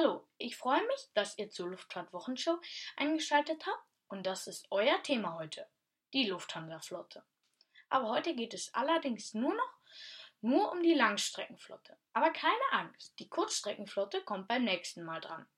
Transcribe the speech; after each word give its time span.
Hallo, 0.00 0.28
ich 0.36 0.56
freue 0.56 0.86
mich, 0.86 1.08
dass 1.14 1.36
ihr 1.38 1.50
zur 1.50 1.70
Luftfahrt-Wochenshow 1.70 2.60
eingeschaltet 2.94 3.66
habt 3.66 3.82
und 4.06 4.26
das 4.26 4.46
ist 4.46 4.68
euer 4.70 5.02
Thema 5.02 5.34
heute, 5.34 5.66
die 6.12 6.26
Lufthansa-Flotte. 6.26 7.24
Aber 7.88 8.10
heute 8.10 8.36
geht 8.36 8.54
es 8.54 8.72
allerdings 8.74 9.34
nur 9.34 9.52
noch 9.52 9.80
nur 10.40 10.70
um 10.70 10.84
die 10.84 10.94
Langstreckenflotte. 10.94 11.98
Aber 12.12 12.30
keine 12.30 12.62
Angst, 12.70 13.18
die 13.18 13.28
Kurzstreckenflotte 13.28 14.22
kommt 14.22 14.46
beim 14.46 14.62
nächsten 14.62 15.02
Mal 15.02 15.20
dran. 15.20 15.48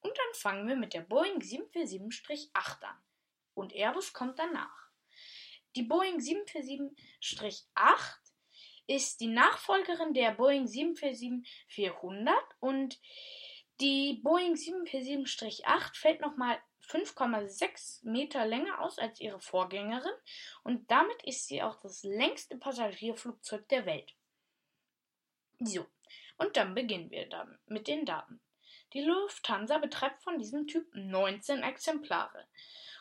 Und 0.00 0.18
dann 0.18 0.34
fangen 0.34 0.66
wir 0.66 0.74
mit 0.74 0.92
der 0.92 1.02
Boeing 1.02 1.38
747-8 1.38 2.82
an. 2.82 3.00
Und 3.54 3.72
Airbus 3.72 4.12
kommt 4.12 4.40
danach. 4.40 4.88
Die 5.76 5.84
Boeing 5.84 6.18
747-8 6.18 6.96
ist 8.88 9.20
die 9.20 9.28
Nachfolgerin 9.28 10.14
der 10.14 10.32
Boeing 10.32 10.64
747-400 10.64 12.32
und 12.58 12.98
die 13.80 14.20
Boeing 14.22 14.54
747-8 14.54 15.96
fällt 15.96 16.20
nochmal 16.20 16.58
5,6 16.88 18.08
Meter 18.08 18.46
länger 18.46 18.80
aus 18.80 18.98
als 18.98 19.20
ihre 19.20 19.40
Vorgängerin 19.40 20.12
und 20.64 20.90
damit 20.90 21.22
ist 21.24 21.46
sie 21.46 21.62
auch 21.62 21.76
das 21.80 22.02
längste 22.02 22.56
Passagierflugzeug 22.56 23.68
der 23.68 23.86
Welt. 23.86 24.14
So, 25.60 25.86
und 26.38 26.56
dann 26.56 26.74
beginnen 26.74 27.10
wir 27.10 27.28
dann 27.28 27.58
mit 27.66 27.88
den 27.88 28.06
Daten. 28.06 28.40
Die 28.94 29.02
Lufthansa 29.02 29.78
betreibt 29.78 30.22
von 30.22 30.38
diesem 30.38 30.66
Typ 30.66 30.88
19 30.94 31.62
Exemplare. 31.62 32.46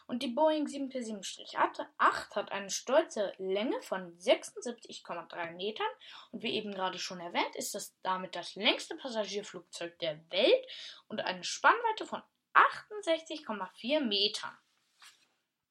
Und 0.07 0.23
die 0.23 0.29
Boeing 0.29 0.65
747-8 0.65 1.85
hat 1.99 2.51
eine 2.53 2.69
stolze 2.69 3.33
Länge 3.37 3.81
von 3.81 4.17
76,3 4.17 5.51
Metern. 5.51 5.85
Und 6.31 6.43
wie 6.43 6.53
eben 6.53 6.73
gerade 6.73 6.97
schon 6.97 7.19
erwähnt, 7.19 7.57
ist 7.57 7.75
das 7.75 7.93
damit 8.03 8.33
das 8.35 8.55
längste 8.55 8.95
Passagierflugzeug 8.95 9.99
der 9.99 10.17
Welt 10.31 10.65
und 11.09 11.19
eine 11.19 11.43
Spannweite 11.43 12.05
von 12.05 12.21
68,4 12.53 13.99
Metern. 13.99 14.57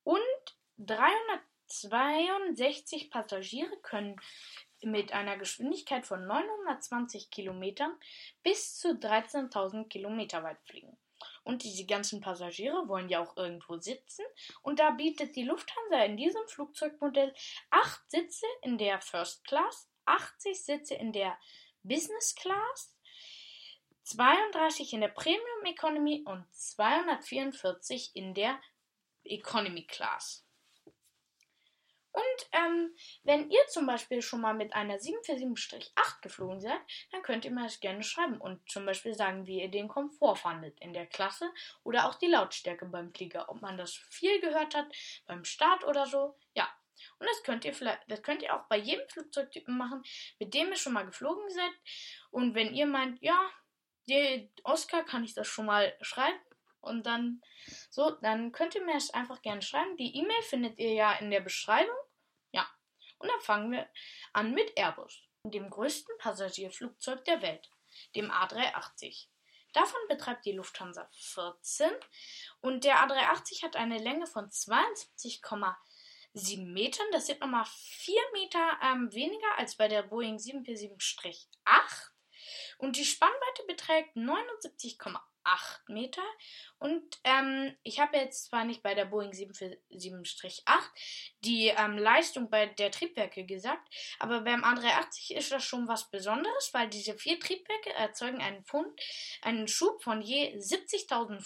Und 0.04 0.20
362 0.78 3.10
Passagiere 3.10 3.74
können 3.78 4.20
mit 4.82 5.12
einer 5.12 5.38
Geschwindigkeit 5.38 6.06
von 6.06 6.26
920 6.26 7.30
Kilometern 7.30 7.98
bis 8.42 8.78
zu 8.78 8.90
13.000 8.90 9.88
Kilometer 9.88 10.42
weit 10.42 10.60
fliegen. 10.64 10.98
Und 11.46 11.62
diese 11.62 11.86
ganzen 11.86 12.20
Passagiere 12.20 12.88
wollen 12.88 13.08
ja 13.08 13.22
auch 13.22 13.36
irgendwo 13.36 13.78
sitzen. 13.78 14.24
Und 14.62 14.80
da 14.80 14.90
bietet 14.90 15.36
die 15.36 15.44
Lufthansa 15.44 16.02
in 16.04 16.16
diesem 16.16 16.44
Flugzeugmodell 16.48 17.32
8 17.70 18.10
Sitze 18.10 18.46
in 18.62 18.78
der 18.78 19.00
First 19.00 19.44
Class, 19.44 19.88
80 20.06 20.60
Sitze 20.60 20.94
in 20.96 21.12
der 21.12 21.38
Business 21.84 22.34
Class, 22.34 22.96
32 24.02 24.92
in 24.92 25.02
der 25.02 25.08
Premium 25.08 25.64
Economy 25.64 26.24
und 26.26 26.44
244 26.52 28.10
in 28.14 28.34
der 28.34 28.60
Economy 29.22 29.86
Class. 29.86 30.45
Und 32.16 32.48
ähm, 32.52 32.94
wenn 33.24 33.50
ihr 33.50 33.60
zum 33.68 33.84
Beispiel 33.84 34.22
schon 34.22 34.40
mal 34.40 34.54
mit 34.54 34.72
einer 34.72 34.96
747-8 34.96 36.22
geflogen 36.22 36.62
seid, 36.62 36.80
dann 37.12 37.22
könnt 37.22 37.44
ihr 37.44 37.50
mir 37.50 37.64
das 37.64 37.78
gerne 37.78 38.02
schreiben 38.02 38.40
und 38.40 38.66
zum 38.70 38.86
Beispiel 38.86 39.12
sagen, 39.12 39.46
wie 39.46 39.60
ihr 39.60 39.70
den 39.70 39.86
Komfort 39.86 40.36
fandet 40.36 40.80
in 40.80 40.94
der 40.94 41.06
Klasse 41.06 41.50
oder 41.84 42.08
auch 42.08 42.14
die 42.14 42.28
Lautstärke 42.28 42.86
beim 42.86 43.12
Flieger, 43.12 43.50
ob 43.50 43.60
man 43.60 43.76
das 43.76 43.94
viel 43.94 44.40
gehört 44.40 44.74
hat 44.74 44.86
beim 45.26 45.44
Start 45.44 45.84
oder 45.84 46.06
so. 46.06 46.38
Ja. 46.54 46.66
Und 47.18 47.28
das 47.28 47.42
könnt 47.42 47.66
ihr 47.66 47.74
vielleicht, 47.74 48.00
das 48.08 48.22
könnt 48.22 48.42
ihr 48.42 48.56
auch 48.56 48.66
bei 48.68 48.78
jedem 48.78 49.06
Flugzeugtypen 49.10 49.76
machen, 49.76 50.02
mit 50.38 50.54
dem 50.54 50.70
ihr 50.70 50.76
schon 50.76 50.94
mal 50.94 51.04
geflogen 51.04 51.50
seid. 51.50 51.72
Und 52.30 52.54
wenn 52.54 52.72
ihr 52.72 52.86
meint, 52.86 53.20
ja, 53.20 53.38
Oscar 54.64 55.04
kann 55.04 55.22
ich 55.22 55.34
das 55.34 55.46
schon 55.46 55.66
mal 55.66 55.94
schreiben, 56.00 56.40
und 56.86 57.04
dann 57.04 57.42
so, 57.90 58.10
dann 58.22 58.52
könnt 58.52 58.74
ihr 58.74 58.84
mir 58.84 58.94
das 58.94 59.12
einfach 59.12 59.42
gerne 59.42 59.60
schreiben. 59.60 59.96
Die 59.96 60.16
E-Mail 60.16 60.42
findet 60.42 60.78
ihr 60.78 60.92
ja 60.92 61.12
in 61.14 61.30
der 61.30 61.40
Beschreibung. 61.40 61.96
Und 63.18 63.28
dann 63.28 63.40
fangen 63.40 63.72
wir 63.72 63.88
an 64.32 64.52
mit 64.52 64.76
Airbus, 64.76 65.22
dem 65.42 65.70
größten 65.70 66.16
Passagierflugzeug 66.18 67.24
der 67.24 67.42
Welt, 67.42 67.70
dem 68.14 68.30
A380. 68.30 69.26
Davon 69.72 70.00
betreibt 70.08 70.46
die 70.46 70.52
Lufthansa 70.52 71.08
14 71.12 71.90
und 72.60 72.84
der 72.84 72.96
A380 72.96 73.62
hat 73.62 73.76
eine 73.76 73.98
Länge 73.98 74.26
von 74.26 74.48
72,7 74.48 76.72
Metern. 76.72 77.06
Das 77.12 77.26
sind 77.26 77.40
nochmal 77.40 77.66
4 77.66 78.14
Meter 78.32 78.78
ähm, 78.82 79.12
weniger 79.12 79.58
als 79.58 79.76
bei 79.76 79.88
der 79.88 80.02
Boeing 80.02 80.36
747-8 80.36 81.46
und 82.78 82.96
die 82.96 83.04
Spannweite 83.04 83.64
beträgt 83.66 84.16
79,8 84.16 85.18
8 85.46 85.88
Meter. 85.88 86.22
Und 86.78 87.18
ähm, 87.24 87.74
ich 87.82 88.00
habe 88.00 88.16
jetzt 88.16 88.46
zwar 88.46 88.64
nicht 88.64 88.82
bei 88.82 88.94
der 88.94 89.04
Boeing 89.06 89.30
747-8 89.30 90.62
die 91.40 91.68
ähm, 91.68 91.96
Leistung 91.96 92.50
bei 92.50 92.66
der 92.66 92.90
Triebwerke 92.90 93.44
gesagt, 93.46 93.88
aber 94.18 94.40
beim 94.40 94.64
A380 94.64 95.34
ist 95.34 95.52
das 95.52 95.64
schon 95.64 95.86
was 95.88 96.10
Besonderes, 96.10 96.74
weil 96.74 96.88
diese 96.88 97.16
vier 97.16 97.38
Triebwerke 97.38 97.92
erzeugen 97.94 98.40
einen, 98.40 98.64
Pfund, 98.64 99.00
einen 99.42 99.68
Schub 99.68 100.02
von 100.02 100.20
je 100.20 100.56
70.000 100.56 101.40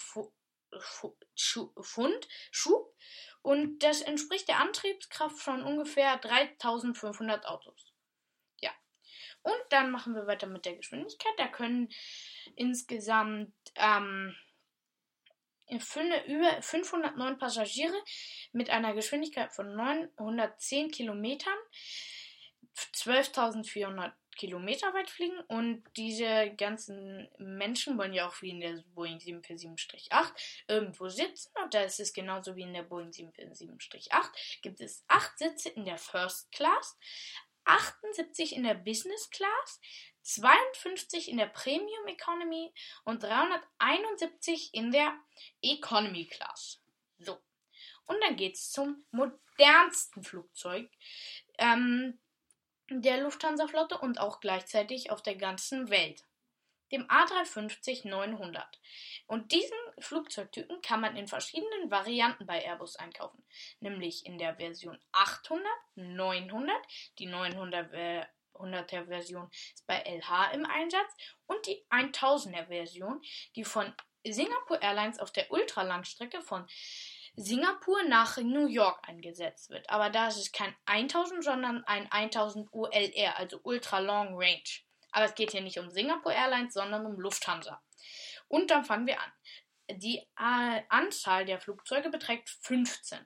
Pfund 1.81 2.27
Schub 2.51 2.95
und 3.41 3.79
das 3.79 4.01
entspricht 4.01 4.47
der 4.47 4.59
Antriebskraft 4.59 5.37
von 5.37 5.63
ungefähr 5.63 6.17
3500 6.17 7.45
Autos. 7.45 7.90
Und 9.43 9.61
dann 9.69 9.91
machen 9.91 10.15
wir 10.15 10.27
weiter 10.27 10.47
mit 10.47 10.65
der 10.65 10.75
Geschwindigkeit. 10.75 11.33
Da 11.37 11.47
können 11.47 11.89
insgesamt 12.55 13.53
ähm, 13.75 14.35
über 15.67 16.61
509 16.61 17.37
Passagiere 17.37 17.95
mit 18.51 18.69
einer 18.69 18.93
Geschwindigkeit 18.93 19.53
von 19.53 19.75
910 19.75 20.91
Kilometern 20.91 21.57
12.400 22.75 24.11
Kilometer 24.35 24.93
weit 24.93 25.09
fliegen. 25.09 25.39
Und 25.47 25.83
diese 25.95 26.53
ganzen 26.57 27.29
Menschen 27.37 27.97
wollen 27.97 28.13
ja 28.13 28.27
auch 28.27 28.41
wie 28.41 28.51
in 28.51 28.61
der 28.61 28.83
Boeing 28.93 29.17
747-8 29.17 30.31
irgendwo 30.67 31.09
sitzen. 31.09 31.51
Und 31.63 31.73
da 31.73 31.83
ist 31.83 31.99
es 31.99 32.13
genauso 32.13 32.55
wie 32.55 32.63
in 32.63 32.73
der 32.73 32.83
Boeing 32.83 33.09
747-8 33.09 34.61
gibt 34.61 34.81
es 34.81 35.03
acht 35.07 35.37
Sitze 35.37 35.69
in 35.69 35.85
der 35.85 35.97
First 35.97 36.51
Class, 36.51 36.97
78 37.65 38.55
in 38.55 38.63
der 38.63 38.73
Business 38.73 39.29
Class, 39.29 39.79
52 40.23 41.29
in 41.29 41.37
der 41.37 41.47
Premium 41.47 42.07
Economy 42.07 42.73
und 43.03 43.23
371 43.23 44.73
in 44.73 44.91
der 44.91 45.13
Economy 45.61 46.25
Class. 46.27 46.81
So. 47.19 47.39
Und 48.05 48.21
dann 48.21 48.35
geht 48.35 48.55
es 48.55 48.71
zum 48.71 49.03
modernsten 49.11 50.23
Flugzeug 50.23 50.89
ähm, 51.57 52.19
der 52.89 53.21
Lufthansa-Flotte 53.21 53.97
und 53.97 54.19
auch 54.19 54.39
gleichzeitig 54.41 55.11
auf 55.11 55.21
der 55.21 55.35
ganzen 55.35 55.89
Welt 55.89 56.25
dem 56.91 57.07
A350-900. 57.07 58.63
Und 59.27 59.51
diesen 59.51 59.77
Flugzeugtypen 59.99 60.81
kann 60.81 61.01
man 61.01 61.15
in 61.15 61.27
verschiedenen 61.27 61.89
Varianten 61.89 62.45
bei 62.45 62.63
Airbus 62.63 62.95
einkaufen, 62.97 63.43
nämlich 63.79 64.25
in 64.25 64.37
der 64.37 64.55
Version 64.55 64.99
800, 65.11 65.65
900, 65.95 66.75
die 67.19 67.29
900er 67.29 69.05
Version 69.07 69.49
ist 69.51 69.87
bei 69.87 69.99
LH 69.99 70.51
im 70.53 70.65
Einsatz 70.65 71.15
und 71.47 71.65
die 71.65 71.83
1000er 71.89 72.67
Version, 72.67 73.21
die 73.55 73.63
von 73.63 73.93
Singapore 74.23 74.81
Airlines 74.81 75.19
auf 75.19 75.31
der 75.31 75.51
Ultralangstrecke 75.51 76.41
von 76.41 76.67
Singapur 77.35 78.03
nach 78.03 78.37
New 78.37 78.67
York 78.67 79.07
eingesetzt 79.07 79.69
wird. 79.69 79.89
Aber 79.89 80.09
da 80.09 80.27
ist 80.27 80.37
es 80.37 80.51
kein 80.51 80.75
1000, 80.85 81.43
sondern 81.43 81.83
ein 81.85 82.11
1000 82.11 82.71
ULR, 82.73 83.37
also 83.37 83.59
Ultra 83.63 83.99
Long 83.99 84.35
Range. 84.35 84.61
Aber 85.11 85.25
es 85.25 85.35
geht 85.35 85.51
hier 85.51 85.61
nicht 85.61 85.79
um 85.79 85.89
Singapore 85.89 86.35
Airlines, 86.35 86.73
sondern 86.73 87.05
um 87.05 87.19
Lufthansa. 87.19 87.81
Und 88.47 88.71
dann 88.71 88.85
fangen 88.85 89.07
wir 89.07 89.19
an. 89.19 89.31
Die 89.89 90.17
äh, 90.17 90.81
Anzahl 90.89 91.45
der 91.45 91.59
Flugzeuge 91.59 92.09
beträgt 92.09 92.49
15. 92.49 93.19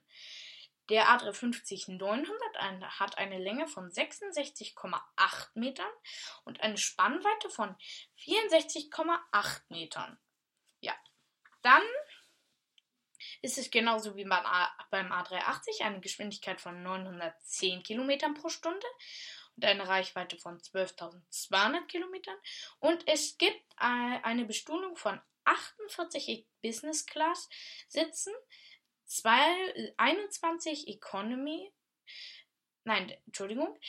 Der 0.89 1.07
A350-900 1.07 2.83
hat 2.99 3.17
eine 3.17 3.39
Länge 3.39 3.67
von 3.67 3.89
66,8 3.89 5.49
Metern 5.55 5.89
und 6.43 6.61
eine 6.61 6.77
Spannweite 6.77 7.49
von 7.49 7.75
64,8 8.19 9.61
Metern. 9.69 10.19
Ja, 10.81 10.93
dann 11.63 11.81
ist 13.41 13.57
es 13.57 13.71
genauso 13.71 14.15
wie 14.15 14.25
beim, 14.25 15.11
A380 15.11 15.81
eine 15.81 16.01
Geschwindigkeit 16.01 16.61
von 16.61 16.83
910 16.83 17.81
Kilometern 17.81 18.35
pro 18.35 18.49
Stunde 18.49 18.85
und 19.55 19.65
eine 19.65 19.87
Reichweite 19.87 20.37
von 20.37 20.59
12.200 20.59 21.85
Kilometern. 21.87 22.37
Und 22.79 23.07
es 23.07 23.37
gibt 23.37 23.61
äh, 23.79 24.19
eine 24.23 24.45
Bestuhlung 24.45 24.95
von 24.95 25.19
48 25.45 26.47
Business 26.61 27.05
Class 27.05 27.47
Sitzen, 27.87 28.33
21 29.97 30.87
Economy, 30.87 31.71
nein, 32.83 33.15
Entschuldigung, 33.27 33.79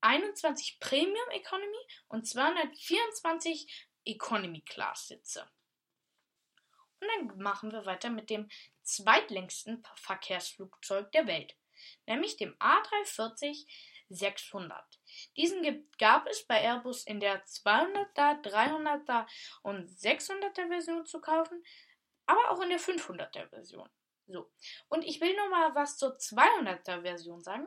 21 0.00 0.80
Premium 0.80 1.30
Economy 1.30 1.78
und 2.08 2.26
224 2.26 3.88
Economy 4.04 4.62
Class 4.62 5.06
Sitze. 5.06 5.48
Und 7.00 7.08
dann 7.08 7.38
machen 7.38 7.72
wir 7.72 7.86
weiter 7.86 8.10
mit 8.10 8.30
dem 8.30 8.48
zweitlängsten 8.82 9.84
Verkehrsflugzeug 9.94 11.12
der 11.12 11.28
Welt, 11.28 11.56
nämlich 12.06 12.36
dem 12.36 12.56
A340 12.58 13.66
600. 14.14 14.84
Diesen 15.36 15.88
gab 15.98 16.26
es 16.26 16.46
bei 16.46 16.60
Airbus 16.60 17.04
in 17.04 17.20
der 17.20 17.44
200er, 17.44 18.42
300er 18.42 19.26
und 19.62 19.88
600er 19.88 20.68
Version 20.68 21.06
zu 21.06 21.20
kaufen, 21.20 21.62
aber 22.26 22.50
auch 22.50 22.60
in 22.60 22.70
der 22.70 22.80
500er 22.80 23.48
Version. 23.48 23.88
So. 24.26 24.50
Und 24.88 25.04
ich 25.04 25.20
will 25.20 25.34
noch 25.36 25.48
mal 25.50 25.74
was 25.74 25.98
zur 25.98 26.16
200er 26.16 27.02
Version 27.02 27.42
sagen. 27.42 27.66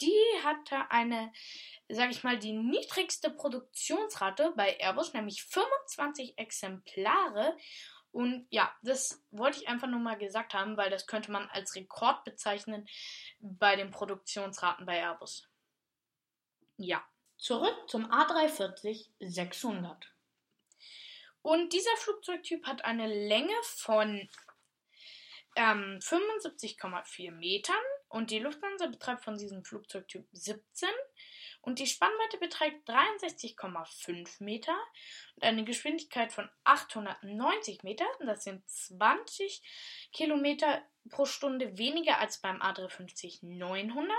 Die 0.00 0.42
hatte 0.42 0.90
eine, 0.90 1.32
sag 1.88 2.10
ich 2.10 2.24
mal, 2.24 2.38
die 2.38 2.52
niedrigste 2.52 3.30
Produktionsrate 3.30 4.52
bei 4.56 4.76
Airbus, 4.78 5.12
nämlich 5.12 5.44
25 5.44 6.38
Exemplare. 6.38 7.56
Und 8.10 8.46
ja, 8.50 8.74
das 8.82 9.24
wollte 9.30 9.60
ich 9.60 9.68
einfach 9.68 9.88
nur 9.88 10.00
mal 10.00 10.18
gesagt 10.18 10.54
haben, 10.54 10.76
weil 10.76 10.90
das 10.90 11.06
könnte 11.06 11.30
man 11.30 11.48
als 11.48 11.74
Rekord 11.76 12.24
bezeichnen 12.24 12.88
bei 13.40 13.76
den 13.76 13.90
Produktionsraten 13.90 14.86
bei 14.86 14.98
Airbus. 14.98 15.48
Ja, 16.84 17.00
zurück 17.38 17.76
zum 17.86 18.10
A340 18.10 19.06
600. 19.20 20.12
Und 21.40 21.72
dieser 21.72 21.96
Flugzeugtyp 21.96 22.66
hat 22.66 22.84
eine 22.84 23.06
Länge 23.06 23.54
von 23.62 24.28
ähm, 25.54 26.00
75,4 26.00 27.30
Metern 27.30 27.76
und 28.08 28.32
die 28.32 28.40
Lufthansa 28.40 28.88
betreibt 28.88 29.22
von 29.22 29.38
diesem 29.38 29.64
Flugzeugtyp 29.64 30.26
17 30.32 30.88
und 31.60 31.78
die 31.78 31.86
Spannweite 31.86 32.38
beträgt 32.38 32.88
63,5 32.88 34.42
Meter 34.42 34.76
und 35.36 35.44
eine 35.44 35.62
Geschwindigkeit 35.62 36.32
von 36.32 36.50
890 36.64 37.84
Meter. 37.84 38.06
Das 38.18 38.42
sind 38.42 38.68
20 38.68 39.62
Kilometer 40.12 40.82
pro 41.10 41.26
Stunde 41.26 41.78
weniger 41.78 42.18
als 42.18 42.38
beim 42.38 42.60
A350 42.60 43.46
900. 43.46 44.10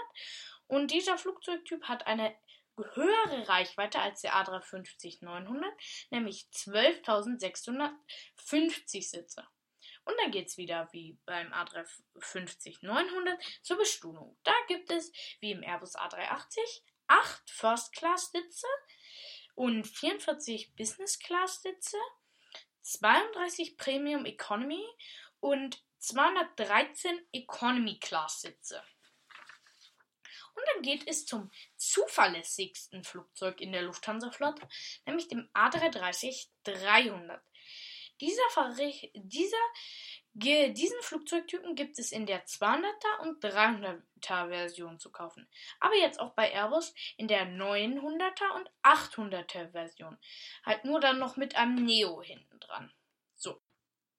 Und 0.67 0.91
dieser 0.91 1.17
Flugzeugtyp 1.17 1.83
hat 1.83 2.07
eine 2.07 2.33
höhere 2.77 3.47
Reichweite 3.47 3.99
als 3.99 4.21
der 4.21 4.33
A350 4.33 5.23
900, 5.23 5.71
nämlich 6.09 6.47
12.650 6.53 9.09
Sitze. 9.09 9.47
Und 10.05 10.15
dann 10.19 10.31
geht 10.31 10.47
es 10.47 10.57
wieder 10.57 10.89
wie 10.91 11.17
beim 11.25 11.53
A350-900 11.53 13.37
zur 13.61 13.77
Bestuhlung. 13.77 14.37
Da 14.43 14.53
gibt 14.67 14.91
es, 14.91 15.13
wie 15.39 15.51
im 15.51 15.63
Airbus 15.63 15.95
A380, 15.95 16.57
8 17.07 17.49
First-Class-Sitze 17.49 18.67
und 19.55 19.87
44 19.87 20.75
Business-Class-Sitze, 20.75 21.97
32 22.81 23.77
Premium 23.77 24.25
Economy 24.25 24.85
und 25.39 25.81
213 25.99 27.25
Economy-Class-Sitze. 27.31 28.83
Und 30.55 30.63
dann 30.73 30.81
geht 30.83 31.07
es 31.07 31.25
zum 31.25 31.51
zuverlässigsten 31.75 33.03
Flugzeug 33.03 33.61
in 33.61 33.71
der 33.71 33.83
Lufthansa-Flotte, 33.83 34.67
nämlich 35.05 35.27
dem 35.27 35.49
A330-300. 35.53 37.39
Dieser, 38.21 38.43
dieser, 39.13 39.57
diesen 40.33 41.01
Flugzeugtypen 41.01 41.75
gibt 41.75 41.99
es 41.99 42.11
in 42.11 42.25
der 42.25 42.45
200er 42.45 43.19
und 43.21 43.43
300er 43.43 44.47
Version 44.49 44.99
zu 44.99 45.11
kaufen. 45.11 45.47
Aber 45.79 45.95
jetzt 45.95 46.19
auch 46.19 46.33
bei 46.33 46.51
Airbus 46.51 46.93
in 47.17 47.27
der 47.27 47.45
900er 47.47 48.55
und 48.55 48.71
800er 48.83 49.71
Version. 49.71 50.17
Halt 50.65 50.85
nur 50.85 50.99
dann 50.99 51.19
noch 51.19 51.37
mit 51.37 51.55
einem 51.55 51.83
Neo 51.83 52.21
hinten 52.21 52.59
dran. 52.59 52.93
So. 53.35 53.59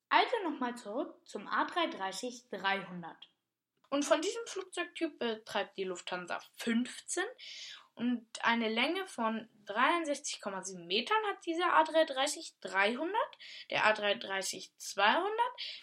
Also 0.09 0.37
nochmal 0.43 0.77
zurück 0.77 1.15
zum 1.25 1.49
A330-300. 1.49 3.15
Und 3.95 4.05
von 4.05 4.21
diesem 4.21 4.45
Flugzeugtyp 4.47 5.19
betreibt 5.21 5.79
die 5.79 5.85
Lufthansa 5.85 6.41
15 6.57 7.23
und 7.95 8.27
eine 8.41 8.69
Länge 8.69 9.07
von 9.07 9.49
63,7 9.67 10.85
Metern 10.85 11.25
hat 11.29 11.47
dieser 11.47 11.81
A330-300. 11.81 13.07
Der 13.71 13.85
A330-200 13.85 15.29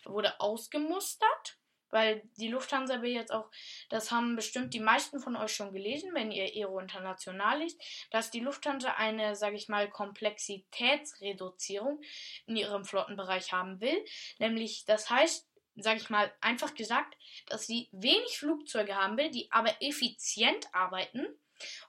wurde 0.04 0.38
ausgemustert, 0.42 1.58
weil 1.90 2.22
die 2.36 2.50
Lufthansa 2.50 3.02
will 3.02 3.12
jetzt 3.12 3.32
auch, 3.32 3.50
das 3.88 4.12
haben 4.12 4.36
bestimmt 4.36 4.74
die 4.74 4.82
meisten 4.82 5.22
von 5.22 5.38
euch 5.38 5.56
schon 5.56 5.72
gelesen, 5.72 6.14
wenn 6.14 6.34
ihr 6.34 6.44
Aero 6.44 6.80
International 6.80 7.60
liest, 7.60 7.82
dass 8.12 8.30
die 8.30 8.42
Lufthansa 8.42 8.96
eine, 8.96 9.38
sage 9.38 9.56
ich 9.56 9.70
mal, 9.70 9.90
Komplexitätsreduzierung 9.90 12.02
in 12.46 12.58
ihrem 12.58 12.84
Flottenbereich 12.84 13.54
haben 13.54 13.80
will. 13.80 14.04
Nämlich, 14.38 14.84
das 14.84 15.10
heißt, 15.10 15.48
sage 15.76 16.00
ich 16.00 16.10
mal, 16.10 16.32
einfach 16.42 16.76
gesagt, 16.76 17.18
dass 17.48 17.68
sie 17.68 17.90
wenig 17.92 18.38
Flugzeuge 18.38 18.96
haben 18.96 19.18
will, 19.18 19.32
die 19.32 19.52
aber 19.52 19.76
effizient 19.82 20.68
arbeiten 20.74 21.26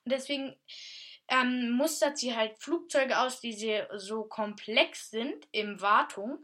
und 0.05 0.12
deswegen 0.12 0.56
ähm, 1.29 1.70
mustert 1.70 2.19
sie 2.19 2.37
halt 2.37 2.58
Flugzeuge 2.58 3.19
aus, 3.19 3.40
die 3.40 3.82
so 3.96 4.25
komplex 4.25 5.11
sind 5.11 5.46
im 5.52 5.81
Wartung, 5.81 6.43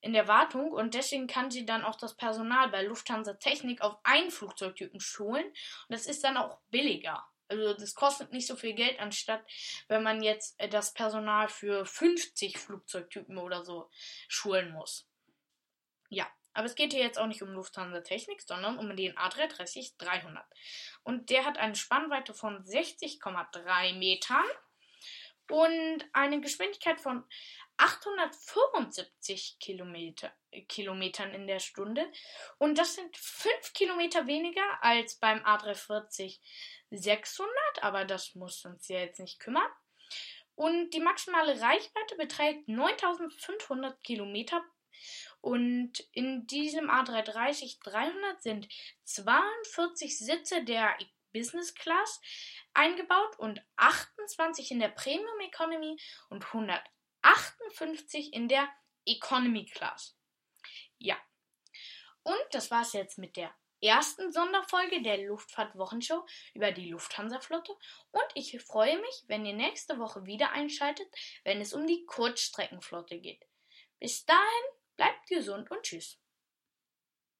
in 0.00 0.12
der 0.12 0.28
Wartung 0.28 0.72
und 0.72 0.94
deswegen 0.94 1.26
kann 1.26 1.50
sie 1.50 1.66
dann 1.66 1.84
auch 1.84 1.96
das 1.96 2.16
Personal 2.16 2.68
bei 2.68 2.82
Lufthansa 2.82 3.34
Technik 3.34 3.80
auf 3.80 3.96
einen 4.04 4.30
Flugzeugtypen 4.30 5.00
schulen 5.00 5.46
und 5.46 5.88
das 5.88 6.06
ist 6.06 6.22
dann 6.24 6.36
auch 6.36 6.58
billiger. 6.70 7.24
Also 7.48 7.72
das 7.72 7.94
kostet 7.94 8.30
nicht 8.32 8.46
so 8.46 8.56
viel 8.56 8.74
Geld, 8.74 9.00
anstatt 9.00 9.42
wenn 9.88 10.02
man 10.02 10.22
jetzt 10.22 10.60
äh, 10.60 10.68
das 10.68 10.92
Personal 10.92 11.48
für 11.48 11.86
50 11.86 12.58
Flugzeugtypen 12.58 13.38
oder 13.38 13.64
so 13.64 13.88
schulen 14.28 14.72
muss. 14.72 15.08
Ja. 16.10 16.26
Aber 16.58 16.66
es 16.66 16.74
geht 16.74 16.92
hier 16.92 17.04
jetzt 17.04 17.20
auch 17.20 17.28
nicht 17.28 17.40
um 17.40 17.52
Lufthansa 17.52 18.00
Technik, 18.00 18.42
sondern 18.42 18.78
um 18.78 18.96
den 18.96 19.16
A330-300. 19.16 20.42
Und 21.04 21.30
der 21.30 21.44
hat 21.44 21.56
eine 21.56 21.76
Spannweite 21.76 22.34
von 22.34 22.64
60,3 22.64 23.96
Metern 23.96 24.44
und 25.48 26.04
eine 26.12 26.40
Geschwindigkeit 26.40 27.00
von 27.00 27.22
875 27.76 29.60
Kilometer, 29.60 30.32
Kilometern 30.66 31.32
in 31.32 31.46
der 31.46 31.60
Stunde. 31.60 32.10
Und 32.58 32.76
das 32.76 32.96
sind 32.96 33.16
5 33.16 33.72
Kilometer 33.72 34.26
weniger 34.26 34.82
als 34.82 35.14
beim 35.14 35.38
A340 35.44 36.40
600, 36.90 37.52
aber 37.82 38.04
das 38.04 38.34
muss 38.34 38.64
uns 38.64 38.88
ja 38.88 38.98
jetzt 38.98 39.20
nicht 39.20 39.38
kümmern. 39.38 39.70
Und 40.56 40.90
die 40.90 40.98
maximale 40.98 41.52
Reichweite 41.60 42.16
beträgt 42.16 42.66
9500 42.66 44.02
Kilometer 44.02 44.60
und 45.40 46.00
in 46.12 46.46
diesem 46.46 46.90
A330 46.90 47.78
300 47.82 48.42
sind 48.42 48.68
42 49.04 50.18
Sitze 50.18 50.64
der 50.64 50.96
Business 51.32 51.74
Class 51.74 52.20
eingebaut 52.74 53.38
und 53.38 53.62
28 53.76 54.70
in 54.70 54.80
der 54.80 54.88
Premium 54.88 55.40
Economy 55.40 55.96
und 56.30 56.44
158 56.46 58.32
in 58.32 58.48
der 58.48 58.68
Economy 59.04 59.66
Class. 59.66 60.16
Ja. 60.98 61.16
Und 62.22 62.44
das 62.52 62.70
war's 62.70 62.92
jetzt 62.92 63.18
mit 63.18 63.36
der 63.36 63.54
ersten 63.80 64.32
Sonderfolge 64.32 65.02
der 65.02 65.18
Luftfahrt-Wochenshow 65.18 66.26
über 66.54 66.72
die 66.72 66.90
Lufthansa-Flotte. 66.90 67.72
Und 68.10 68.26
ich 68.34 68.60
freue 68.60 68.98
mich, 68.98 69.24
wenn 69.28 69.46
ihr 69.46 69.54
nächste 69.54 69.98
Woche 69.98 70.26
wieder 70.26 70.50
einschaltet, 70.50 71.08
wenn 71.44 71.60
es 71.60 71.72
um 71.72 71.86
die 71.86 72.04
Kurzstreckenflotte 72.06 73.18
geht. 73.18 73.44
Bis 74.00 74.24
dahin 74.24 74.77
Bleibt 74.98 75.28
gesund 75.28 75.70
und 75.70 75.82
tschüss. 75.82 76.18